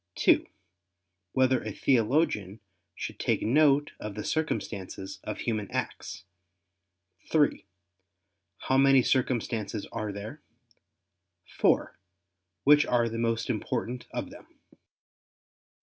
[0.15, 0.47] (2)
[1.33, 2.59] Whether a theologian
[2.95, 6.23] should take note of the circumstances of human acts?
[7.31, 7.67] (3)
[8.61, 10.41] How many circumstances are there?
[11.45, 11.99] (4)
[12.63, 14.47] Which are the most important of them?